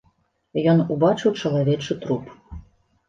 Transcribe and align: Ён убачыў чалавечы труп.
Ён 0.71 0.79
убачыў 0.95 1.37
чалавечы 1.43 1.99
труп. 2.07 2.25